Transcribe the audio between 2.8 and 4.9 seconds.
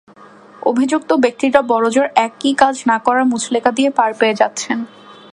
না করার মুচলেকা দিয়ে পার পেয়ে যাচ্ছেন।